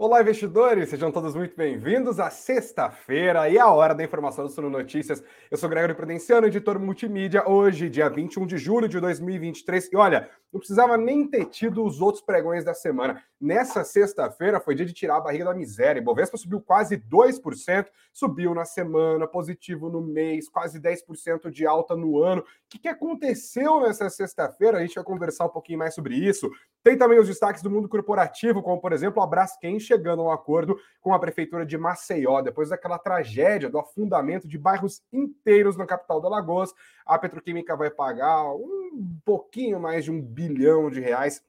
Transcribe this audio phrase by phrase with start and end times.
[0.00, 0.90] Olá, investidores!
[0.90, 5.20] Sejam todos muito bem-vindos à sexta-feira e a hora da informação do Suno Notícias.
[5.50, 9.92] Eu sou Gregório Prudenciano, editor multimídia, hoje, dia 21 de julho de 2023.
[9.92, 13.20] E olha, não precisava nem ter tido os outros pregões da semana.
[13.40, 16.02] Nessa sexta-feira foi dia de tirar a barriga da miséria.
[16.02, 22.20] Bovespa subiu quase 2%, subiu na semana, positivo no mês, quase 10% de alta no
[22.20, 22.42] ano.
[22.42, 24.78] O que, que aconteceu nessa sexta-feira?
[24.78, 26.50] A gente vai conversar um pouquinho mais sobre isso.
[26.82, 30.32] Tem também os destaques do mundo corporativo, como por exemplo a Braskem chegando a um
[30.32, 35.86] acordo com a prefeitura de Maceió, depois daquela tragédia do afundamento de bairros inteiros na
[35.86, 36.74] capital da Lagoas.
[37.06, 41.40] A petroquímica vai pagar um pouquinho mais de um bilhão de reais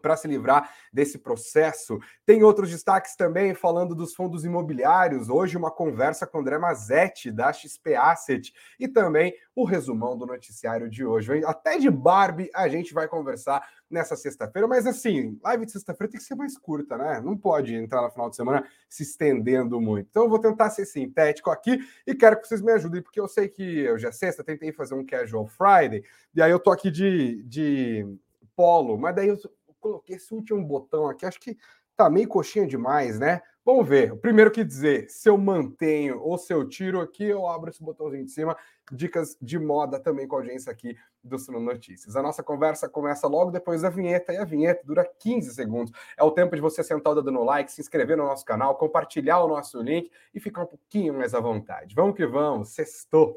[0.00, 1.98] para se livrar desse processo.
[2.26, 5.28] Tem outros destaques também falando dos fundos imobiliários.
[5.28, 10.88] Hoje, uma conversa com André Mazetti, da XP Asset, e também o resumão do noticiário
[10.88, 11.44] de hoje.
[11.44, 16.20] Até de Barbie a gente vai conversar nessa sexta-feira, mas assim, live de sexta-feira tem
[16.20, 17.20] que ser mais curta, né?
[17.20, 20.06] Não pode entrar no final de semana se estendendo muito.
[20.08, 23.26] Então, eu vou tentar ser sintético aqui e quero que vocês me ajudem, porque eu
[23.26, 26.90] sei que hoje é sexta, tentei fazer um casual Friday, e aí eu tô aqui
[26.90, 27.42] de.
[27.44, 28.06] de
[28.54, 29.38] polo, mas daí eu
[29.80, 31.56] coloquei esse último botão aqui, acho que
[31.96, 33.42] tá meio coxinha demais, né?
[33.64, 34.12] Vamos ver.
[34.12, 37.82] O primeiro que dizer, se eu mantenho ou se eu tiro aqui, eu abro esse
[37.82, 38.56] botãozinho de cima.
[38.90, 42.16] Dicas de moda também com a audiência aqui do Suno Notícias.
[42.16, 45.92] A nossa conversa começa logo depois da vinheta, e a vinheta dura 15 segundos.
[46.16, 49.48] É o tempo de você sentar dando like, se inscrever no nosso canal, compartilhar o
[49.48, 51.94] nosso link e ficar um pouquinho mais à vontade.
[51.94, 53.36] Vamos que vamos, sextou!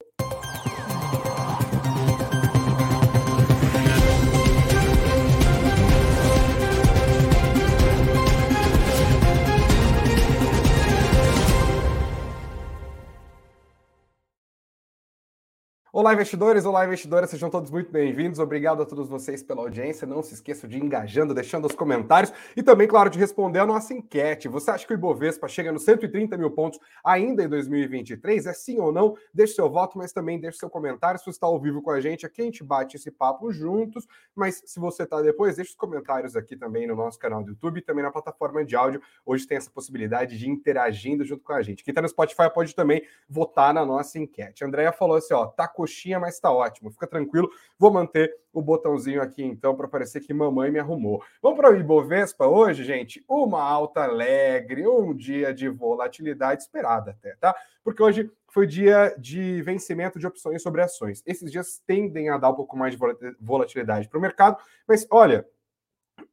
[15.96, 16.66] Olá, investidores!
[16.66, 17.30] Olá, investidoras!
[17.30, 18.40] Sejam todos muito bem-vindos.
[18.40, 20.08] Obrigado a todos vocês pela audiência.
[20.08, 23.94] Não se esqueçam de engajando, deixando os comentários e também, claro, de responder a nossa
[23.94, 24.48] enquete.
[24.48, 28.48] Você acha que o Ibovespa chega nos 130 mil pontos ainda em 2023?
[28.48, 29.16] É sim ou não?
[29.32, 31.20] Deixe seu voto, mas também deixe seu comentário.
[31.20, 34.08] Se você está ao vivo com a gente, aqui a gente bate esse papo juntos.
[34.34, 37.78] Mas se você está depois, deixe os comentários aqui também no nosso canal do YouTube
[37.78, 39.00] e também na plataforma de áudio.
[39.24, 41.84] Hoje tem essa possibilidade de interagindo junto com a gente.
[41.84, 44.64] Quem está no Spotify pode também votar na nossa enquete.
[44.64, 46.90] A Andrea falou assim: ó, tá coxinha, mas tá ótimo.
[46.90, 47.50] Fica tranquilo.
[47.78, 51.22] Vou manter o botãozinho aqui então para parecer que mamãe me arrumou.
[51.42, 53.24] Vamos para o Ibovespa hoje, gente?
[53.28, 57.56] Uma alta alegre, um dia de volatilidade esperada até, tá?
[57.84, 61.22] Porque hoje foi dia de vencimento de opções sobre ações.
[61.26, 63.00] Esses dias tendem a dar um pouco mais de
[63.40, 64.58] volatilidade para o mercado,
[64.88, 65.46] mas olha,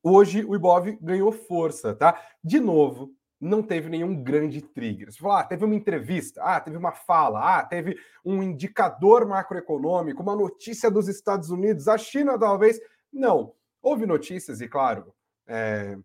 [0.03, 2.21] hoje o Ibov ganhou força, tá?
[2.45, 5.11] De novo, não teve nenhum grande trigger.
[5.11, 10.23] Você falou, ah, teve uma entrevista, ah, teve uma fala, ah, teve um indicador macroeconômico,
[10.23, 12.79] uma notícia dos Estados Unidos, a China talvez.
[13.13, 13.55] Não.
[13.83, 15.15] Houve notícias, e claro,
[15.47, 15.97] é,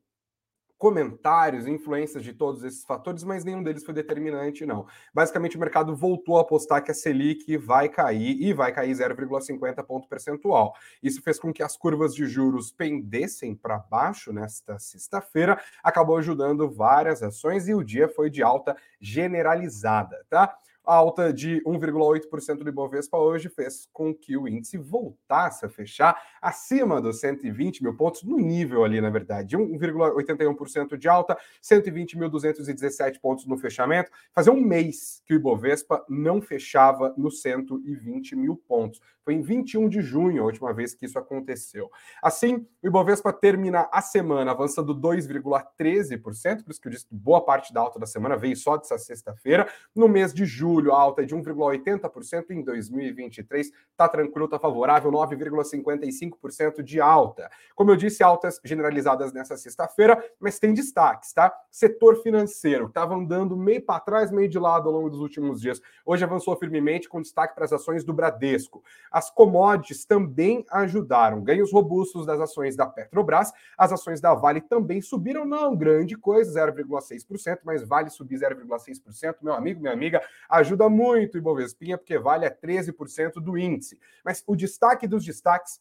[0.77, 4.85] comentários, influências de todos esses fatores, mas nenhum deles foi determinante, não.
[5.13, 9.83] Basicamente, o mercado voltou a apostar que a Selic vai cair e vai cair 0,50
[9.83, 10.73] ponto percentual.
[11.01, 16.69] Isso fez com que as curvas de juros pendessem para baixo nesta sexta-feira, acabou ajudando
[16.69, 20.57] várias ações e o dia foi de alta generalizada, tá?
[20.87, 26.15] A alta de 1,8% do Ibovespa hoje fez com que o índice voltasse a fechar
[26.41, 33.47] acima dos 120 mil pontos, no nível ali, na verdade, 1,81% de alta, 120.217 pontos
[33.47, 34.11] no fechamento.
[34.31, 39.01] Fazia um mês que o Ibovespa não fechava nos 120 mil pontos.
[39.25, 41.89] Foi em 21 de junho a última vez que isso aconteceu.
[42.21, 46.21] Assim, o Ibovespa termina a semana avançando 2,13%,
[46.63, 48.99] por isso que eu disse que boa parte da alta da semana veio só dessa
[48.99, 49.67] sexta-feira.
[49.95, 55.11] No mês de julho, a alta é de 1,80%, em 2023 está tranquilo, está favorável,
[55.11, 57.49] 9,55% de alta.
[57.73, 61.51] Como eu disse, altas generalizadas nessa sexta-feira, mas tem destaques, tá?
[61.71, 65.81] Setor financeiro, estava andando meio para trás, meio de lado ao longo dos últimos dias.
[66.05, 68.83] Hoje avançou firmemente com destaque para as ações do Bradesco.
[69.15, 71.41] As commodities também ajudaram.
[71.41, 73.49] Ganhos robustos das ações da Petrobras.
[73.77, 79.35] As ações da Vale também subiram, não grande coisa, 0,6%, mas Vale subir 0,6%.
[79.41, 83.97] Meu amigo, minha amiga, ajuda muito o Ibovespinha, porque Vale é 13% do índice.
[84.21, 85.79] Mas o destaque dos destaques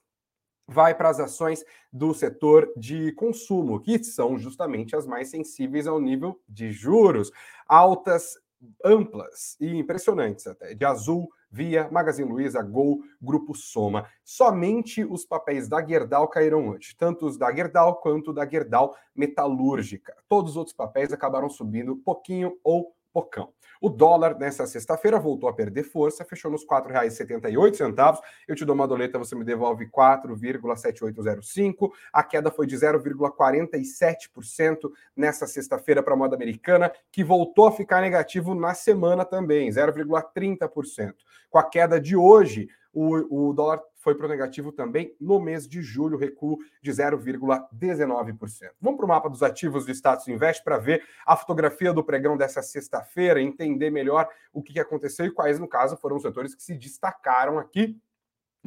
[0.69, 6.01] vai para as ações do setor de consumo, que são justamente as mais sensíveis ao
[6.01, 7.33] nível de juros.
[7.67, 8.39] Altas
[8.85, 14.09] amplas e impressionantes até, de Azul, Via, Magazine Luiza, Gol, Grupo Soma.
[14.25, 20.17] Somente os papéis da Gerdau caíram hoje, tanto os da Gerdau quanto da Gerdau Metalúrgica.
[20.29, 23.49] Todos os outros papéis acabaram subindo pouquinho ou pocão.
[23.81, 28.19] O dólar nessa sexta-feira voltou a perder força, fechou nos R$ 4,78.
[28.49, 31.93] Eu te dou uma doleta, você me devolve 4,7805.
[32.13, 38.01] A queda foi de 0,47% nessa sexta-feira para a moeda americana, que voltou a ficar
[38.01, 41.15] negativo na semana também, 0,30%.
[41.51, 45.67] Com a queda de hoje, o, o dólar foi para o negativo também no mês
[45.67, 48.71] de julho, recuo de 0,19%.
[48.79, 52.37] Vamos para o mapa dos ativos do Status Invest para ver a fotografia do pregão
[52.37, 56.63] dessa sexta-feira, entender melhor o que aconteceu e quais, no caso, foram os setores que
[56.63, 57.99] se destacaram aqui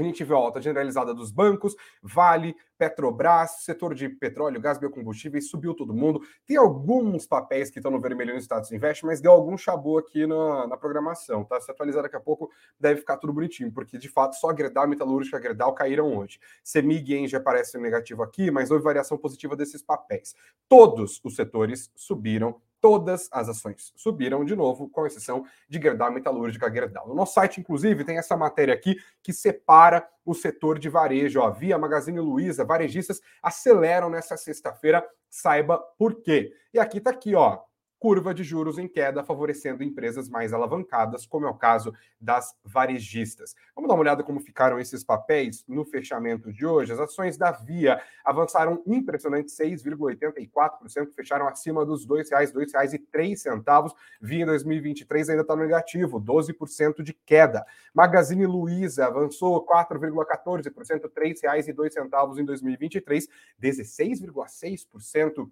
[0.01, 5.73] a gente viu alta generalizada dos bancos, Vale, Petrobras, setor de petróleo, gás, biocombustíveis, subiu
[5.73, 6.21] todo mundo.
[6.45, 10.27] Tem alguns papéis que estão no vermelho no Status Invest, mas deu algum chabu aqui
[10.27, 11.59] na, na, programação, tá?
[11.59, 15.39] Se atualizar daqui a pouco, deve ficar tudo bonitinho, porque de fato só Gredal, Metalúrgica
[15.39, 16.39] Gredal caíram hoje.
[16.63, 20.35] Semig e Engie aparecem negativo aqui, mas houve variação positiva desses papéis.
[20.69, 26.71] Todos os setores subiram todas as ações subiram de novo, com exceção de Gerdau Metalúrgica
[26.71, 27.05] Gerdau.
[27.05, 31.41] No nosso site, inclusive, tem essa matéria aqui que separa o setor de varejo.
[31.41, 36.53] Ó, Via Magazine Luiza, varejistas aceleram nessa sexta-feira, saiba por quê.
[36.73, 37.59] E aqui tá aqui, ó,
[37.99, 43.55] curva de juros em queda, favorecendo empresas mais alavancadas, como é o caso das varejistas.
[43.75, 46.93] Vamos dar uma olhada como ficaram esses papéis no fechamento de hoje.
[46.93, 53.93] As ações da Via avançaram impressionante 6,84%, fecharam acima dos R$ 2,00, R$ 2,03.
[54.21, 57.65] Via em 2023 ainda está no negativo, 12% de queda.
[57.93, 63.27] Magazine Luiza avançou 4,14%, R$ 3,02 em 2023,
[63.61, 65.49] 16,6%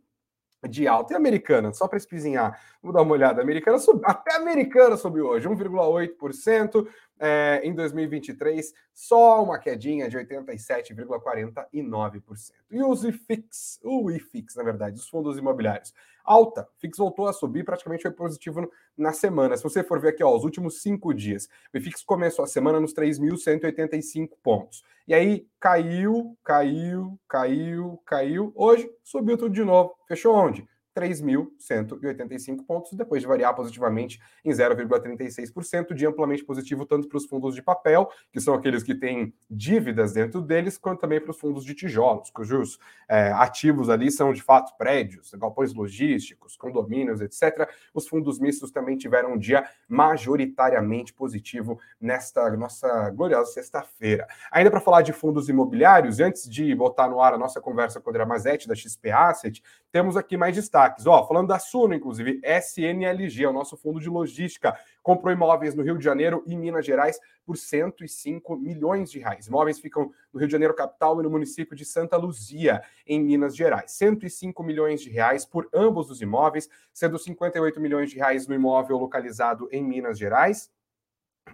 [0.67, 1.13] de alta.
[1.13, 3.41] E americana, só para espizinhar, vamos dar uma olhada.
[3.41, 6.87] Americana subiu, até americana subiu hoje, 1,8%
[7.19, 12.51] é, em 2023, só uma quedinha de 87,49%.
[12.71, 15.93] E os IFIX, o IFIX, na verdade, os fundos imobiliários,
[16.25, 16.67] alta.
[16.79, 19.55] FIX voltou a subir, praticamente foi positivo na semana.
[19.55, 22.79] Se você for ver aqui, ó, os últimos cinco dias, o IFIX começou a semana
[22.79, 24.83] nos 3.185 pontos.
[25.07, 28.51] E aí caiu, caiu, caiu, caiu.
[28.55, 29.93] Hoje subiu tudo de novo.
[30.07, 30.67] Fechou onde?
[30.95, 37.53] 3.185 pontos, depois de variar positivamente em 0,36%, de amplamente positivo tanto para os fundos
[37.53, 41.65] de papel, que são aqueles que têm dívidas dentro deles, quanto também para os fundos
[41.65, 47.69] de tijolos, cujos é, ativos ali são de fato prédios, galpões logísticos, condomínios, etc.
[47.93, 54.27] Os fundos mistos também tiveram um dia majoritariamente positivo nesta nossa gloriosa sexta-feira.
[54.51, 58.09] Ainda para falar de fundos imobiliários, antes de botar no ar a nossa conversa com
[58.09, 61.05] o André Mazetti, da XP Asset, temos aqui mais destaque destaques.
[61.05, 65.83] Ó, falando da Suno, inclusive, SNLG, é o nosso fundo de logística, comprou imóveis no
[65.83, 69.47] Rio de Janeiro e Minas Gerais por 105 milhões de reais.
[69.47, 73.55] Imóveis ficam no Rio de Janeiro capital e no município de Santa Luzia, em Minas
[73.55, 73.91] Gerais.
[73.91, 78.97] 105 milhões de reais por ambos os imóveis, sendo 58 milhões de reais no imóvel
[78.97, 80.69] localizado em Minas Gerais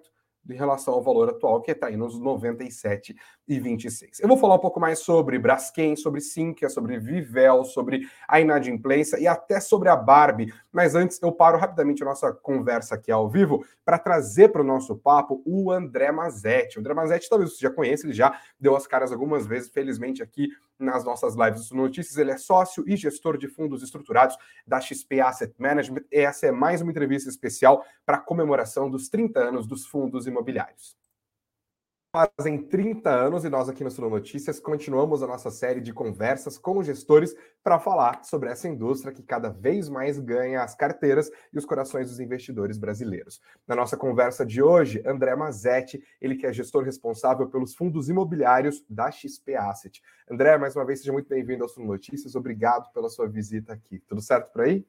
[0.51, 4.21] em relação ao valor atual, que está aí nos 97 e 26.
[4.21, 9.19] Eu vou falar um pouco mais sobre Braskem, sobre Sinqia, sobre Vivel, sobre a inadimplência
[9.19, 10.53] e até sobre a Barbie.
[10.73, 14.65] Mas antes, eu paro rapidamente a nossa conversa aqui ao vivo para trazer para o
[14.65, 16.79] nosso papo o André Mazetti.
[16.79, 20.23] O André Mazetti, talvez você já conheça, ele já deu as caras algumas vezes, felizmente,
[20.23, 20.49] aqui
[20.79, 22.17] nas nossas lives Notícias.
[22.17, 24.37] Ele é sócio e gestor de fundos estruturados
[24.67, 26.05] da XP Asset Management.
[26.11, 31.04] E essa é mais uma entrevista especial para comemoração dos 30 anos dos fundos imobiliários.
[32.15, 36.57] Fazem 30 anos e nós aqui no Sul Notícias continuamos a nossa série de conversas
[36.57, 41.59] com gestores para falar sobre essa indústria que cada vez mais ganha as carteiras e
[41.59, 43.41] os corações dos investidores brasileiros.
[43.67, 48.85] Na nossa conversa de hoje, André Mazetti, ele que é gestor responsável pelos fundos imobiliários
[48.89, 50.01] da XP Asset.
[50.31, 52.37] André, mais uma vez, seja muito bem-vindo ao Sul Notícias.
[52.37, 53.99] Obrigado pela sua visita aqui.
[54.07, 54.87] Tudo certo por aí?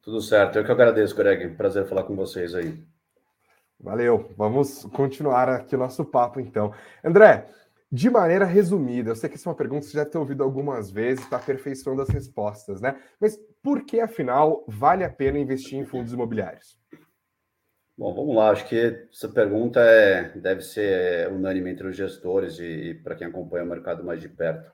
[0.00, 0.58] Tudo certo.
[0.58, 1.56] Eu que agradeço, Greg.
[1.56, 2.91] Prazer falar com vocês aí.
[3.82, 4.30] Valeu.
[4.36, 6.72] Vamos continuar aqui o nosso papo, então.
[7.04, 7.48] André,
[7.90, 10.44] de maneira resumida, eu sei que essa é uma pergunta que você já tem ouvido
[10.44, 12.96] algumas vezes, está aperfeiçoando as respostas, né?
[13.20, 16.78] Mas por que, afinal, vale a pena investir em fundos imobiliários?
[17.98, 18.50] Bom, vamos lá.
[18.50, 23.26] Acho que essa pergunta é, deve ser unânime entre os gestores e, e para quem
[23.26, 24.70] acompanha o mercado mais de perto.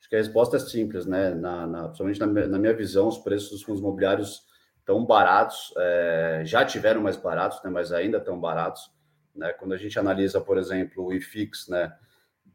[0.00, 1.34] Acho que a resposta é simples, né?
[1.34, 4.42] Na, na, principalmente na, na minha visão, os preços dos fundos imobiliários
[4.86, 8.88] tão baratos, é, já tiveram mais baratos, né, mas ainda tão baratos.
[9.34, 9.52] Né?
[9.52, 11.92] Quando a gente analisa, por exemplo, o IFIX, né,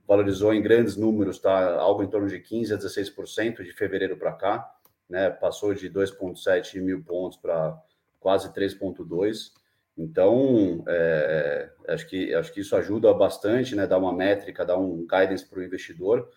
[0.07, 4.31] valorizou em grandes números, tá, algo em torno de 15% a 16% de fevereiro para
[4.31, 4.73] cá,
[5.09, 7.77] né, passou de 2,7 mil pontos para
[8.17, 9.51] quase 3,2.
[9.97, 15.05] Então, é, acho, que, acho que isso ajuda bastante, né, dar uma métrica, dar um
[15.05, 16.29] guidance para o investidor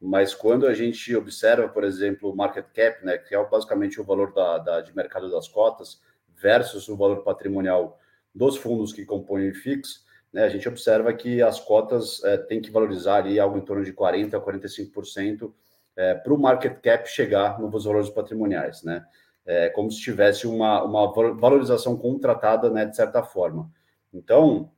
[0.00, 4.04] mas quando a gente observa, por exemplo, o market cap, né, que é basicamente o
[4.04, 6.00] valor da, da, de mercado das cotas,
[6.34, 7.98] versus o valor patrimonial
[8.34, 12.60] dos fundos que compõem o FIX, né, a gente observa que as cotas é, têm
[12.60, 15.52] que valorizar ali algo em torno de 40% a 45%
[15.96, 19.04] é, para o market cap chegar nos valores patrimoniais, né?
[19.48, 23.70] É como se tivesse uma, uma valorização contratada, né, de certa forma.
[24.12, 24.72] Então,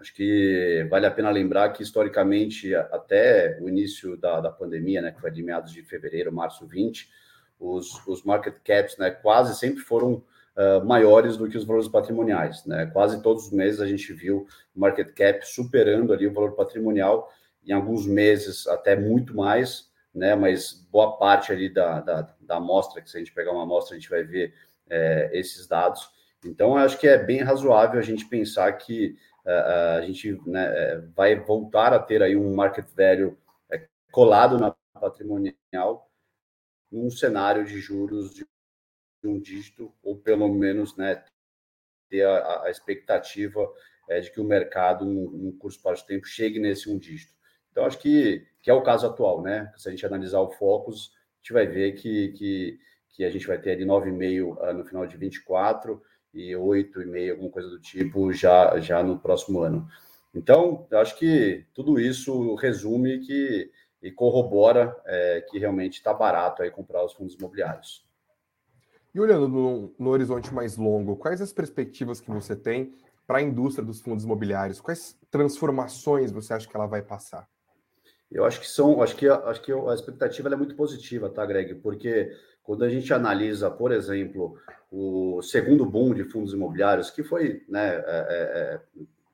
[0.00, 5.12] Acho que vale a pena lembrar que, historicamente, até o início da, da pandemia, né,
[5.12, 7.06] que foi de meados de fevereiro, março 20,
[7.58, 10.24] os, os market caps né, quase sempre foram
[10.56, 12.64] uh, maiores do que os valores patrimoniais.
[12.64, 12.86] Né?
[12.86, 17.30] Quase todos os meses a gente viu o market cap superando ali o valor patrimonial,
[17.62, 20.34] em alguns meses até muito mais, né?
[20.34, 23.94] mas boa parte ali da, da, da amostra, que se a gente pegar uma amostra,
[23.94, 24.54] a gente vai ver
[24.88, 26.08] é, esses dados.
[26.42, 29.14] Então, acho que é bem razoável a gente pensar que
[29.46, 33.36] a gente né, é, vai voltar a ter aí um market value
[33.70, 36.10] é, colado na patrimonial
[36.90, 38.46] num cenário de juros de
[39.24, 41.24] um dígito, ou pelo menos né,
[42.08, 43.66] ter a, a expectativa
[44.08, 47.32] é, de que o mercado, num, curso para o tempo, chegue nesse um dígito.
[47.70, 49.72] Então, acho que, que é o caso atual, né?
[49.76, 52.78] Se a gente analisar o Focus, a gente vai ver que, que,
[53.10, 56.02] que a gente vai ter ali 9,5 uh, no final de 24,
[56.32, 59.88] e oito e meio, alguma coisa do tipo, já, já no próximo ano.
[60.34, 63.70] Então, acho que tudo isso resume que
[64.02, 68.06] e corrobora é, que realmente está barato aí comprar os fundos imobiliários.
[69.14, 72.94] E olhando no, no, horizonte mais longo, quais as perspectivas que você tem
[73.26, 74.80] para a indústria dos fundos imobiliários?
[74.80, 77.48] Quais transformações você acha que ela vai passar?
[78.30, 81.74] Eu acho que são, acho que, acho que a expectativa é muito positiva, tá, Greg?
[81.76, 82.30] Porque
[82.62, 84.56] quando a gente analisa, por exemplo,
[84.90, 88.80] o segundo boom de fundos imobiliários, que foi né, é, é, é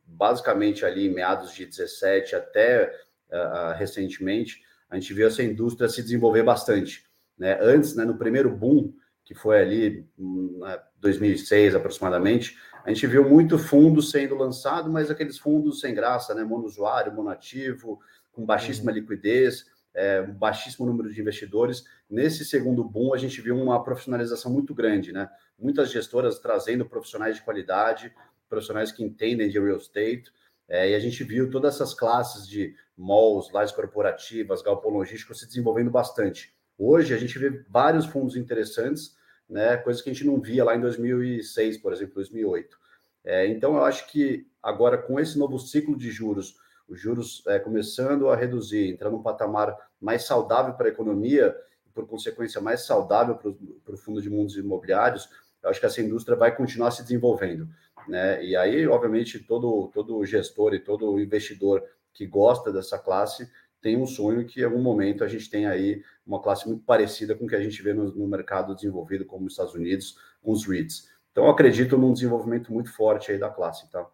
[0.07, 2.91] basicamente ali em meados de 17 até
[3.31, 7.05] uh, recentemente, a gente viu essa indústria se desenvolver bastante.
[7.37, 7.59] Né?
[7.61, 13.29] Antes, né, no primeiro boom, que foi ali em né, 2006 aproximadamente, a gente viu
[13.29, 16.45] muito fundo sendo lançado, mas aqueles fundos sem graça, né?
[16.45, 17.99] Monoativo,
[18.37, 18.99] com baixíssima uhum.
[18.99, 19.65] liquidez
[19.97, 21.85] é, um baixíssimo número de investidores.
[22.09, 25.29] Nesse segundo boom, a gente viu uma profissionalização muito grande, né?
[25.59, 28.15] Muitas gestoras trazendo profissionais de qualidade,
[28.47, 30.31] profissionais que entendem de real estate,
[30.69, 35.47] é, e a gente viu todas essas classes de malls, lajes corporativas, galpão logístico se
[35.47, 36.55] desenvolvendo bastante.
[36.79, 39.17] Hoje, a gente vê vários fundos interessantes,
[39.49, 39.79] né?
[39.79, 42.79] Coisas que a gente não via lá em 2006, por exemplo, 2008.
[43.25, 46.57] É, então, eu acho que agora, com esse novo ciclo de juros,
[46.89, 51.91] os juros é, começando a reduzir, entrar num patamar mais saudável para a economia e,
[51.91, 55.29] por consequência, mais saudável para o fundo de mundos imobiliários,
[55.63, 57.69] eu acho que essa indústria vai continuar se desenvolvendo.
[58.09, 58.45] Né?
[58.45, 63.51] E aí, obviamente, todo, todo gestor e todo investidor que gosta dessa classe
[63.81, 67.35] tem um sonho que em algum momento a gente tenha aí uma classe muito parecida
[67.35, 70.53] com o que a gente vê no, no mercado desenvolvido, como os Estados Unidos, com
[70.53, 71.09] os REITs.
[71.31, 74.07] Então, acredito num desenvolvimento muito forte aí da classe, tá?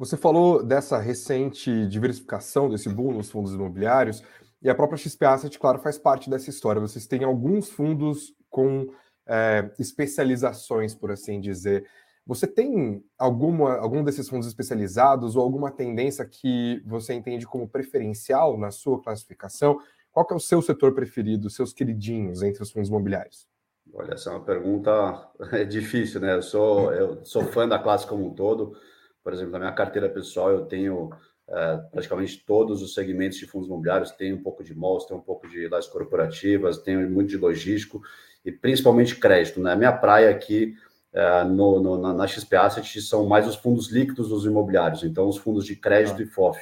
[0.00, 4.22] Você falou dessa recente diversificação desse boom nos fundos imobiliários,
[4.62, 6.80] e a própria XP Asset, claro, faz parte dessa história.
[6.80, 8.86] Vocês têm alguns fundos com
[9.26, 11.86] é, especializações, por assim dizer.
[12.26, 18.56] Você tem alguma, algum desses fundos especializados ou alguma tendência que você entende como preferencial
[18.56, 19.80] na sua classificação?
[20.10, 23.46] Qual é o seu setor preferido, seus queridinhos entre os fundos imobiliários?
[23.92, 26.36] Olha, essa é uma pergunta é difícil, né?
[26.36, 28.74] Eu sou, eu sou fã da classe como um todo.
[29.22, 31.10] Por exemplo, na minha carteira pessoal, eu tenho
[31.48, 35.20] é, praticamente todos os segmentos de fundos imobiliários têm um pouco de malls, tem um
[35.20, 38.00] pouco de lajes corporativas, tem muito de logístico
[38.44, 39.60] e principalmente crédito.
[39.60, 39.72] Né?
[39.72, 40.76] A minha praia aqui
[41.12, 45.38] é, no, no, na XP Asset são mais os fundos líquidos dos imobiliários, então os
[45.38, 46.22] fundos de crédito ah.
[46.22, 46.60] e FOF.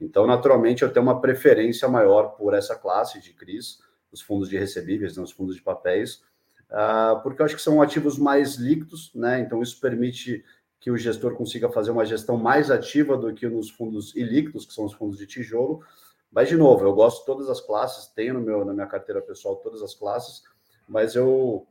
[0.00, 3.80] Então, naturalmente, eu tenho uma preferência maior por essa classe de CRIs,
[4.12, 6.22] os fundos de recebíveis, né, os fundos de papéis,
[6.70, 9.40] uh, porque eu acho que são ativos mais líquidos, né?
[9.40, 10.44] Então, isso permite
[10.80, 14.72] que o gestor consiga fazer uma gestão mais ativa do que nos fundos ilíquidos, que
[14.72, 15.84] são os fundos de tijolo.
[16.30, 19.20] Mas, de novo, eu gosto de todas as classes, tenho no meu, na minha carteira
[19.20, 20.42] pessoal todas as classes,
[20.86, 21.66] mas eu,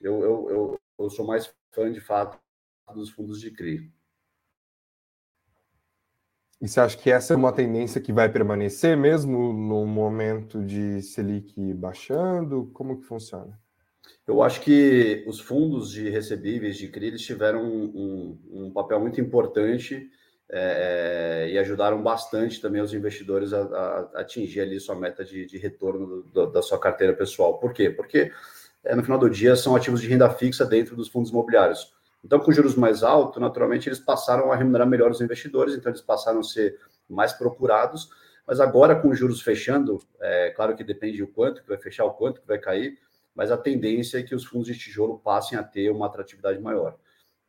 [0.00, 2.38] eu, eu, eu, eu sou mais fã, de fato,
[2.94, 3.92] dos fundos de CRI.
[6.60, 11.00] E você acha que essa é uma tendência que vai permanecer mesmo no momento de
[11.00, 12.70] Selic baixando?
[12.74, 13.58] Como que funciona?
[14.30, 20.08] Eu acho que os fundos de recebíveis de CRI tiveram um, um, papel muito importante
[20.48, 25.58] é, e ajudaram bastante também os investidores a, a atingir ali sua meta de, de
[25.58, 27.58] retorno do, da sua carteira pessoal.
[27.58, 27.90] Por quê?
[27.90, 28.30] Porque
[28.84, 31.92] é, no final do dia são ativos de renda fixa dentro dos fundos imobiliários.
[32.24, 36.02] Então, com juros mais altos, naturalmente, eles passaram a remunerar melhor os investidores, então eles
[36.02, 38.08] passaram a ser mais procurados.
[38.46, 42.12] Mas agora, com juros fechando, é claro que depende o quanto que vai fechar, o
[42.12, 42.96] quanto que vai cair,
[43.40, 46.98] mas a tendência é que os fundos de tijolo passem a ter uma atratividade maior.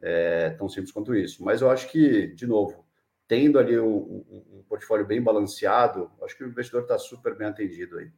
[0.01, 1.43] É tão simples quanto isso.
[1.43, 2.85] Mas eu acho que, de novo,
[3.27, 7.49] tendo ali um, um, um portfólio bem balanceado, acho que o investidor está super bem
[7.49, 8.09] atendido aí.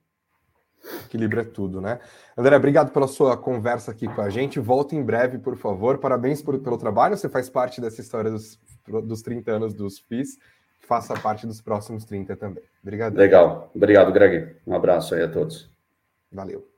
[1.05, 1.99] Equilibra tudo, né?
[2.37, 4.59] André, obrigado pela sua conversa aqui com a gente.
[4.59, 5.97] Volta em breve, por favor.
[5.97, 7.17] Parabéns por, pelo trabalho.
[7.17, 8.59] Você faz parte dessa história dos,
[9.03, 10.37] dos 30 anos dos FIS.
[10.81, 12.63] Faça parte dos próximos 30 também.
[12.83, 13.15] Obrigado.
[13.15, 13.71] Legal.
[13.73, 14.57] Obrigado, Greg.
[14.67, 15.71] Um abraço aí a todos.
[16.31, 16.72] Valeu.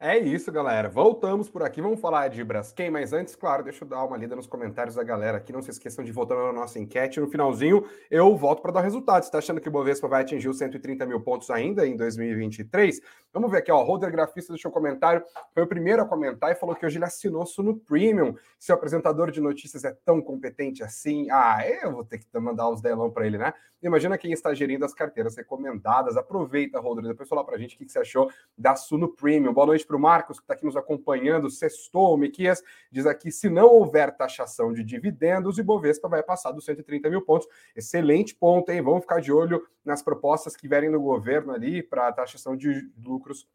[0.00, 0.88] É isso, galera.
[0.88, 1.82] Voltamos por aqui.
[1.82, 5.02] Vamos falar de Braskem, mas antes, claro, deixa eu dar uma lida nos comentários da
[5.02, 5.52] galera aqui.
[5.52, 7.18] Não se esqueçam de votar na nossa enquete.
[7.18, 9.24] No finalzinho, eu volto para dar o resultado.
[9.24, 13.00] Você está achando que o Bovespa vai atingir os 130 mil pontos ainda em 2023?
[13.32, 13.82] Vamos ver aqui, ó.
[13.82, 15.20] O Holder Grafista deixou um comentário.
[15.52, 18.36] Foi o primeiro a comentar e falou que hoje ele assinou no Premium.
[18.56, 22.68] Se o apresentador de notícias é tão competente assim, ah, eu vou ter que mandar
[22.68, 23.52] os delão para ele, né?
[23.82, 26.16] Imagina quem está gerindo as carteiras recomendadas.
[26.16, 29.52] Aproveita, Holder, depois falar para a gente o que você achou da Suno Premium.
[29.52, 33.48] Boa noite para o Marcos, que está aqui nos acompanhando, Sextou, Miquias, diz aqui: se
[33.48, 37.48] não houver taxação de dividendos, o Ibovespa vai passar dos 130 mil pontos.
[37.74, 38.82] Excelente ponto, hein?
[38.82, 43.48] Vamos ficar de olho nas propostas que vierem do governo ali para taxação de lucros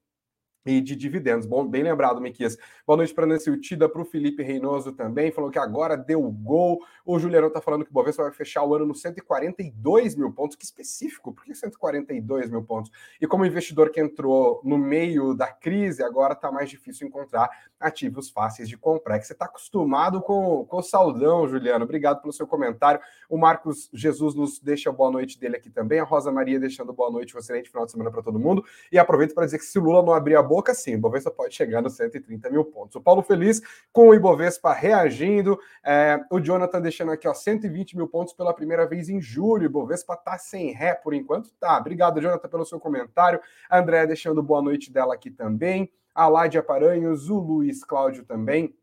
[0.66, 1.46] e de dividendos.
[1.46, 2.58] Bom, bem lembrado, Miquias.
[2.86, 6.80] Boa noite para Nancy Utida, para o Felipe Reinoso também, falou que agora deu gol.
[7.06, 10.56] O Juliano está falando que o Bovespa vai fechar o ano no 142 mil pontos.
[10.56, 12.92] Que específico, por que 142 mil pontos?
[13.20, 17.50] E como investidor que entrou no meio da crise, agora está mais difícil encontrar
[17.80, 19.18] ativos fáceis de comprar.
[19.18, 21.84] É que você está acostumado com, com o saudão, Juliano.
[21.84, 23.02] Obrigado pelo seu comentário.
[23.30, 26.00] O Marcos Jesus nos deixa boa noite dele aqui também.
[26.00, 28.64] A Rosa Maria deixando boa noite, um excelente final de semana para todo mundo.
[28.92, 30.42] E aproveito para dizer que se o Lula não abrir a
[30.74, 32.96] sim, o Ibovespa pode chegar nos 130 mil pontos.
[32.96, 33.62] O Paulo Feliz
[33.92, 35.60] com o Ibovespa reagindo.
[35.84, 39.64] É, o Jonathan deixando aqui, ó, 120 mil pontos pela primeira vez em julho.
[39.64, 41.52] O Ibovespa tá sem ré por enquanto.
[41.60, 43.40] Tá, obrigado, Jonathan, pelo seu comentário.
[43.70, 45.92] A André deixando boa noite dela aqui também.
[46.14, 48.76] A Ládia Paranhos, o Luiz Cláudio também.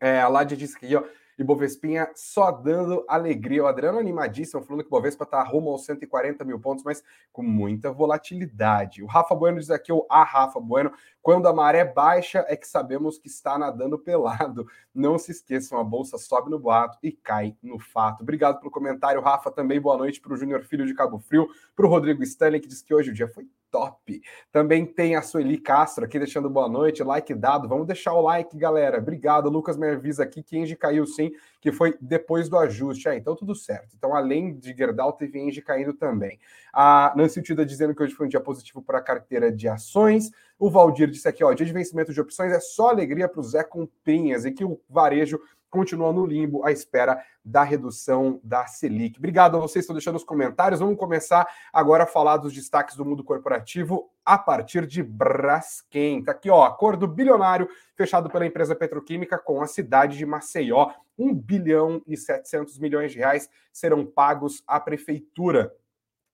[0.00, 1.02] É, a Ládia disse que, ó,
[1.38, 3.64] e Bovespinha só dando alegria.
[3.64, 7.42] O Adriano animadíssimo, falando que o Bovespa está rumo aos 140 mil pontos, mas com
[7.42, 9.02] muita volatilidade.
[9.02, 12.66] O Rafa Bueno diz aqui, o a Rafa Bueno, quando a maré baixa é que
[12.66, 14.66] sabemos que está nadando pelado.
[14.94, 18.22] Não se esqueçam, a bolsa sobe no boato e cai no fato.
[18.22, 19.50] Obrigado pelo comentário, Rafa.
[19.50, 22.68] Também boa noite para o Júnior Filho de Cabo Frio, para o Rodrigo Stanley, que
[22.68, 24.20] diz que hoje o dia foi top.
[24.52, 27.66] Também tem a Sueli Castro aqui deixando boa noite, like dado.
[27.66, 28.98] Vamos deixar o like, galera.
[28.98, 29.48] Obrigado.
[29.48, 33.08] Lucas me avisa aqui que Engie caiu sim, que foi depois do ajuste.
[33.08, 33.96] É, então tudo certo.
[33.96, 36.38] Então, além de Gerdau, teve Engie caindo também.
[36.72, 40.30] A Nancy Tida dizendo que hoje foi um dia positivo para a carteira de ações.
[40.58, 43.42] O Valdir disse aqui, ó, dia de vencimento de opções é só alegria para o
[43.42, 45.40] Zé Comprinhas e que o varejo
[45.72, 49.18] continua no limbo à espera da redução da Selic.
[49.18, 50.80] Obrigado a vocês que estão deixando os comentários.
[50.80, 56.22] Vamos começar agora a falar dos destaques do mundo corporativo a partir de Braskem.
[56.22, 60.92] Tá aqui, ó, acordo bilionário fechado pela empresa petroquímica com a cidade de Maceió.
[61.18, 65.72] 1 bilhão e 700 milhões de reais serão pagos à prefeitura.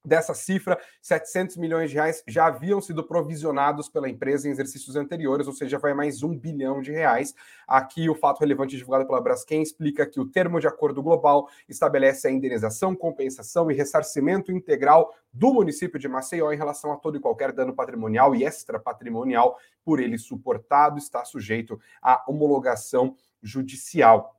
[0.05, 5.47] Dessa cifra, 700 milhões de reais já haviam sido provisionados pela empresa em exercícios anteriores,
[5.47, 7.35] ou seja, vai mais um bilhão de reais.
[7.67, 12.29] Aqui, o fato relevante divulgado pela Braskem explica que o termo de acordo global estabelece
[12.29, 17.21] a indenização, compensação e ressarcimento integral do município de Maceió em relação a todo e
[17.21, 24.38] qualquer dano patrimonial e extrapatrimonial por ele suportado, está sujeito à homologação judicial.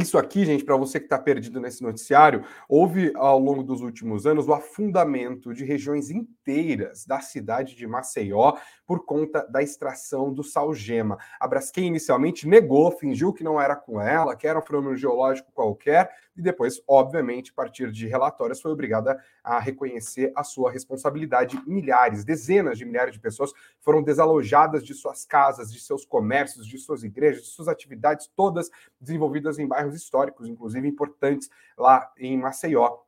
[0.00, 4.26] Isso aqui, gente, para você que está perdido nesse noticiário, houve ao longo dos últimos
[4.26, 8.54] anos o afundamento de regiões inteiras da cidade de Maceió
[8.88, 11.18] por conta da extração do salgema.
[11.38, 15.52] A Braskem inicialmente negou, fingiu que não era com ela, que era um fenômeno geológico
[15.52, 21.60] qualquer, e depois, obviamente, a partir de relatórios, foi obrigada a reconhecer a sua responsabilidade.
[21.66, 26.78] Milhares, dezenas de milhares de pessoas foram desalojadas de suas casas, de seus comércios, de
[26.78, 33.06] suas igrejas, de suas atividades, todas desenvolvidas em bairros históricos, inclusive importantes lá em Maceió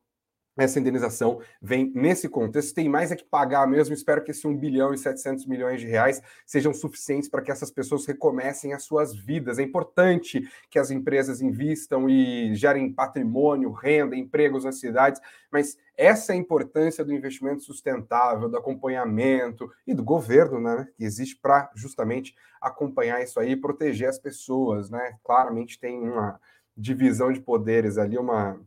[0.64, 2.74] essa indenização vem nesse contexto.
[2.74, 3.94] Tem mais é que pagar mesmo.
[3.94, 7.70] Espero que esse 1 bilhão e 700 milhões de reais sejam suficientes para que essas
[7.70, 9.58] pessoas recomecem as suas vidas.
[9.58, 15.20] É importante que as empresas invistam e gerem patrimônio, renda, empregos nas cidades,
[15.50, 21.04] mas essa é a importância do investimento sustentável, do acompanhamento e do governo, né, que
[21.04, 25.14] existe para justamente acompanhar isso aí e proteger as pessoas, né?
[25.24, 26.38] Claramente tem uma
[26.76, 28.60] divisão de poderes ali, uma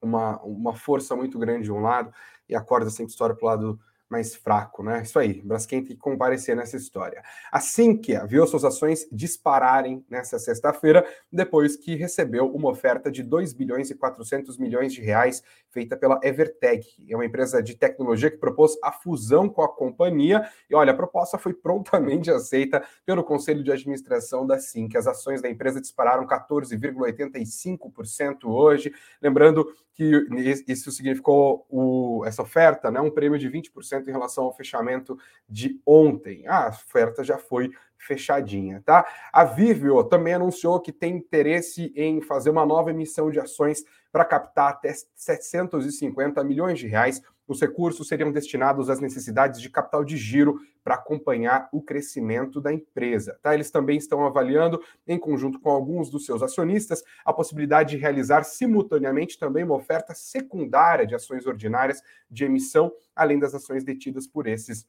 [0.00, 2.12] uma, uma força muito grande de um lado
[2.48, 5.02] e a corda sempre estoura para o lado mais fraco, né?
[5.02, 7.22] Isso aí, Braskem tem que comparecer nessa história.
[7.52, 13.52] Assim que viu suas ações dispararem nessa sexta-feira, depois que recebeu uma oferta de 2
[13.52, 18.38] bilhões e 400 milhões de reais feita pela Evertec, é uma empresa de tecnologia que
[18.38, 20.48] propôs a fusão com a companhia.
[20.70, 25.06] E olha, a proposta foi prontamente aceita pelo Conselho de Administração da SIM, que as
[25.06, 28.90] ações da empresa dispararam 14,85% hoje.
[29.20, 29.66] Lembrando
[29.98, 30.28] que
[30.68, 35.80] isso significou o, essa oferta, né, um prêmio de 20% em relação ao fechamento de
[35.84, 36.46] ontem.
[36.46, 39.06] A oferta já foi fechadinha, tá?
[39.32, 43.82] A Vivio também anunciou que tem interesse em fazer uma nova emissão de ações
[44.18, 50.04] para captar até 750 milhões de reais os recursos seriam destinados às necessidades de capital
[50.04, 53.38] de giro para acompanhar o crescimento da empresa.
[53.40, 53.54] Tá?
[53.54, 58.42] Eles também estão avaliando, em conjunto com alguns dos seus acionistas, a possibilidade de realizar
[58.42, 64.48] simultaneamente também uma oferta secundária de ações ordinárias de emissão, além das ações detidas por
[64.48, 64.84] esses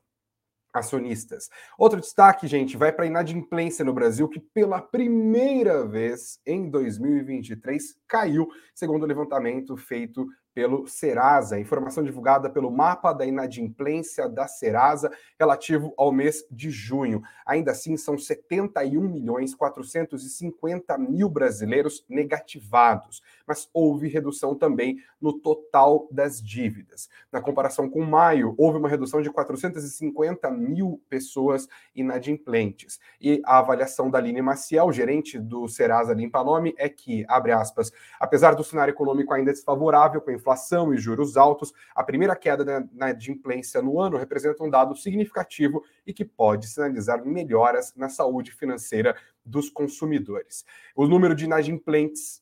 [0.74, 1.50] acionistas.
[1.78, 8.00] Outro destaque, gente, vai para a inadimplência no Brasil, que pela primeira vez em 2023
[8.08, 15.12] caiu, segundo o levantamento feito pelo Serasa, informação divulgada pelo mapa da inadimplência da Serasa
[15.40, 17.22] relativo ao mês de junho.
[17.46, 26.08] Ainda assim, são 71 milhões 450 mil brasileiros negativados, mas houve redução também no total
[26.12, 27.10] das dívidas.
[27.32, 33.00] Na comparação com maio, houve uma redução de 450 mil pessoas inadimplentes.
[33.20, 37.92] E a avaliação da Aline Maciel, gerente do Serasa Limpa Nome, é que, abre aspas,
[38.20, 42.88] apesar do cenário econômico ainda desfavorável, com a inflação e juros altos, a primeira queda
[42.92, 48.52] na, adimplência no ano representa um dado significativo e que pode sinalizar melhoras na saúde
[48.52, 50.66] financeira dos consumidores.
[50.96, 52.42] O número de inadimplentes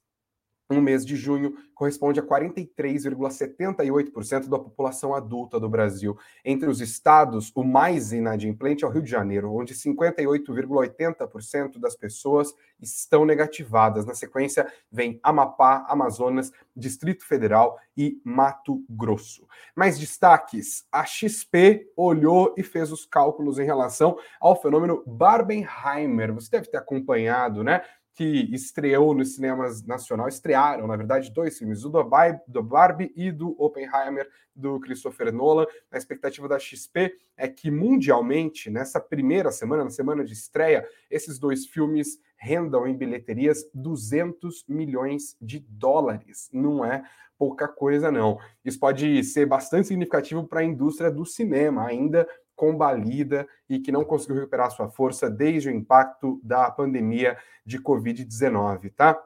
[0.70, 6.18] no mês de junho corresponde a 43,78% da população adulta do Brasil.
[6.44, 12.52] Entre os estados, o mais inadimplente é o Rio de Janeiro, onde 58,80% das pessoas
[12.82, 14.06] estão negativadas.
[14.06, 19.46] Na sequência, vem Amapá, Amazonas, Distrito Federal e Mato Grosso.
[19.76, 26.34] Mais destaques: a XP olhou e fez os cálculos em relação ao fenômeno Barbenheimer.
[26.34, 27.84] Você deve ter acompanhado, né?
[28.18, 31.90] Que estreou nos cinemas nacional, estrearam, na verdade, dois filmes, o
[32.48, 35.68] do Barbie e do Oppenheimer, do Christopher Nolan.
[35.92, 41.38] A expectativa da XP é que mundialmente, nessa primeira semana, na semana de estreia, esses
[41.38, 46.50] dois filmes rendam em bilheterias 200 milhões de dólares.
[46.52, 47.04] Não é
[47.38, 48.40] pouca coisa, não.
[48.66, 52.28] Isso pode ser bastante significativo para a indústria do cinema, ainda
[52.58, 58.92] combalida e que não conseguiu recuperar sua força desde o impacto da pandemia de Covid-19,
[58.94, 59.24] tá?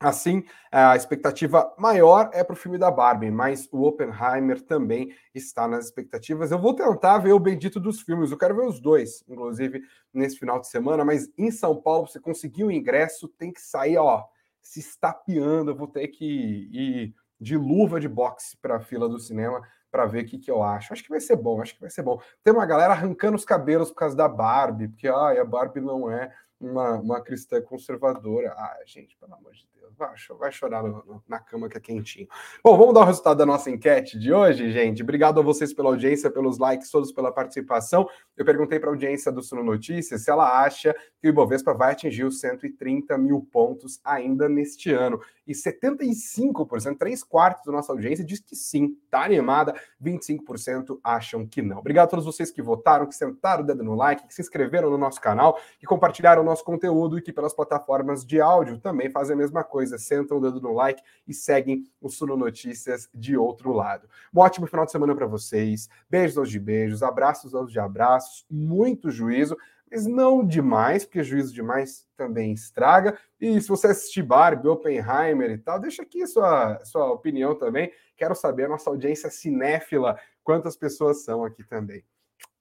[0.00, 5.66] Assim, a expectativa maior é para o filme da Barbie, mas o Oppenheimer também está
[5.66, 6.52] nas expectativas.
[6.52, 9.82] Eu vou tentar ver o bendito dos filmes, eu quero ver os dois, inclusive
[10.14, 13.96] nesse final de semana, mas em São Paulo, você conseguiu o ingresso, tem que sair,
[13.96, 14.24] ó,
[14.62, 19.18] se estapeando, eu vou ter que ir de luva de boxe para a fila do
[19.18, 20.92] cinema para ver o que, que eu acho.
[20.92, 22.20] Acho que vai ser bom, acho que vai ser bom.
[22.42, 26.10] Tem uma galera arrancando os cabelos por causa da Barbie, porque ai, a Barbie não
[26.10, 28.52] é uma, uma cristã conservadora.
[28.52, 31.80] Ah, gente, pelo amor de Deus, vai, vai chorar no, no, na cama que é
[31.80, 32.28] quentinho.
[32.62, 35.02] Bom, vamos dar o resultado da nossa enquete de hoje, gente.
[35.02, 38.08] Obrigado a vocês pela audiência, pelos likes, todos pela participação.
[38.36, 41.92] Eu perguntei para a audiência do Suno Notícias se ela acha que o Ibovespa vai
[41.92, 45.20] atingir os 130 mil pontos ainda neste ano.
[45.48, 51.62] E 75%, três quartos da nossa audiência, diz que sim, tá animada, 25% acham que
[51.62, 51.78] não.
[51.78, 54.90] Obrigado a todos vocês que votaram, que sentaram o dedo no like, que se inscreveram
[54.90, 59.08] no nosso canal, que compartilharam o nosso conteúdo e que pelas plataformas de áudio também
[59.08, 63.34] fazem a mesma coisa, sentam o dedo no like e seguem o Suno Notícias de
[63.34, 64.06] outro lado.
[64.34, 65.88] Um ótimo final de semana para vocês.
[66.10, 69.56] Beijos aos de beijos, abraços aos de abraços, muito juízo
[69.90, 73.18] mas não demais, porque juízo demais também estraga.
[73.40, 77.92] E se você assistir Barbie, Oppenheimer e tal, deixa aqui sua, sua opinião também.
[78.16, 82.04] Quero saber a nossa audiência cinéfila, quantas pessoas são aqui também.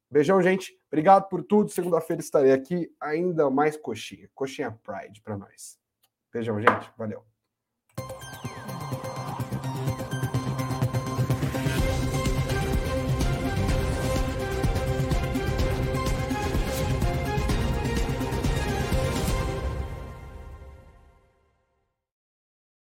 [0.10, 0.80] Beijão, gente.
[0.88, 1.70] Obrigado por tudo.
[1.70, 4.30] Segunda-feira estarei aqui ainda mais coxinha.
[4.34, 5.78] Coxinha Pride para nós.
[6.32, 6.92] Beijão, gente.
[6.98, 7.37] Valeu.